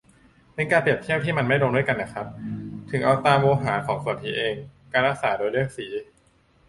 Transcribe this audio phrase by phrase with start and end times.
[0.55, 2.25] เป็นการเปรียบเทียบที่มันไม่ลงตัวกันน่ะครับ-
[2.89, 4.53] ถึงเอาตามโวหารของสนธิเอง
[4.91, 5.87] การรักษาโดยเลือกสี